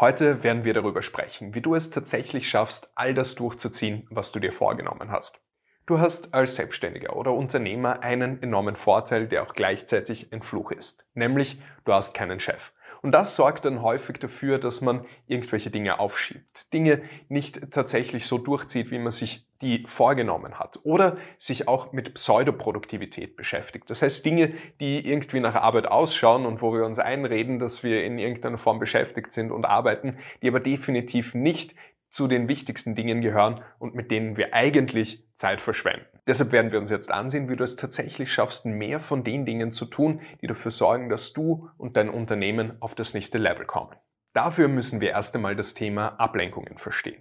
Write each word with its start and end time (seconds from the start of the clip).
Heute 0.00 0.42
werden 0.42 0.64
wir 0.64 0.72
darüber 0.72 1.02
sprechen, 1.02 1.54
wie 1.54 1.60
du 1.60 1.74
es 1.74 1.90
tatsächlich 1.90 2.48
schaffst, 2.48 2.90
all 2.94 3.12
das 3.12 3.34
durchzuziehen, 3.34 4.06
was 4.08 4.32
du 4.32 4.40
dir 4.40 4.50
vorgenommen 4.50 5.10
hast. 5.10 5.44
Du 5.84 5.98
hast 5.98 6.32
als 6.32 6.56
Selbstständiger 6.56 7.16
oder 7.16 7.34
Unternehmer 7.34 8.02
einen 8.02 8.42
enormen 8.42 8.76
Vorteil, 8.76 9.28
der 9.28 9.42
auch 9.42 9.52
gleichzeitig 9.52 10.32
ein 10.32 10.40
Fluch 10.40 10.70
ist, 10.70 11.06
nämlich 11.12 11.60
du 11.84 11.92
hast 11.92 12.14
keinen 12.14 12.40
Chef. 12.40 12.72
Und 13.02 13.12
das 13.12 13.36
sorgt 13.36 13.64
dann 13.64 13.82
häufig 13.82 14.18
dafür, 14.18 14.58
dass 14.58 14.80
man 14.80 15.04
irgendwelche 15.26 15.70
Dinge 15.70 15.98
aufschiebt, 15.98 16.72
Dinge 16.72 17.02
nicht 17.28 17.70
tatsächlich 17.70 18.26
so 18.26 18.38
durchzieht, 18.38 18.90
wie 18.90 18.98
man 18.98 19.10
sich 19.10 19.46
die 19.62 19.82
vorgenommen 19.86 20.58
hat 20.58 20.80
oder 20.84 21.18
sich 21.36 21.68
auch 21.68 21.92
mit 21.92 22.14
Pseudoproduktivität 22.14 23.36
beschäftigt. 23.36 23.90
Das 23.90 24.00
heißt 24.00 24.24
Dinge, 24.24 24.54
die 24.80 25.06
irgendwie 25.06 25.40
nach 25.40 25.54
Arbeit 25.54 25.86
ausschauen 25.86 26.46
und 26.46 26.62
wo 26.62 26.72
wir 26.72 26.84
uns 26.84 26.98
einreden, 26.98 27.58
dass 27.58 27.82
wir 27.82 28.04
in 28.04 28.18
irgendeiner 28.18 28.58
Form 28.58 28.78
beschäftigt 28.78 29.32
sind 29.32 29.50
und 29.50 29.66
arbeiten, 29.66 30.18
die 30.42 30.48
aber 30.48 30.60
definitiv 30.60 31.34
nicht 31.34 31.74
zu 32.08 32.26
den 32.26 32.48
wichtigsten 32.48 32.94
Dingen 32.94 33.20
gehören 33.20 33.62
und 33.78 33.94
mit 33.94 34.10
denen 34.10 34.36
wir 34.36 34.54
eigentlich 34.54 35.24
Zeit 35.32 35.60
verschwenden. 35.60 36.19
Deshalb 36.30 36.52
werden 36.52 36.70
wir 36.70 36.78
uns 36.78 36.90
jetzt 36.90 37.10
ansehen, 37.10 37.48
wie 37.48 37.56
du 37.56 37.64
es 37.64 37.74
tatsächlich 37.74 38.32
schaffst, 38.32 38.64
mehr 38.64 39.00
von 39.00 39.24
den 39.24 39.44
Dingen 39.44 39.72
zu 39.72 39.84
tun, 39.84 40.20
die 40.40 40.46
dafür 40.46 40.70
sorgen, 40.70 41.08
dass 41.08 41.32
du 41.32 41.68
und 41.76 41.96
dein 41.96 42.08
Unternehmen 42.08 42.80
auf 42.80 42.94
das 42.94 43.14
nächste 43.14 43.38
Level 43.38 43.66
kommen. 43.66 43.96
Dafür 44.32 44.68
müssen 44.68 45.00
wir 45.00 45.10
erst 45.10 45.34
einmal 45.34 45.56
das 45.56 45.74
Thema 45.74 46.20
Ablenkungen 46.20 46.78
verstehen. 46.78 47.20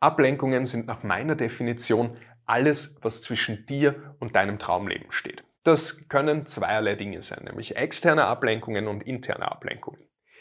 Ablenkungen 0.00 0.66
sind 0.66 0.88
nach 0.88 1.04
meiner 1.04 1.36
Definition 1.36 2.16
alles, 2.46 2.98
was 3.00 3.22
zwischen 3.22 3.64
dir 3.64 4.16
und 4.18 4.34
deinem 4.34 4.58
Traumleben 4.58 5.12
steht. 5.12 5.44
Das 5.62 6.08
können 6.08 6.44
zweierlei 6.44 6.96
Dinge 6.96 7.22
sein, 7.22 7.44
nämlich 7.44 7.76
externe 7.76 8.24
Ablenkungen 8.24 8.88
und 8.88 9.04
interne 9.04 9.52
Ablenkungen. 9.52 10.00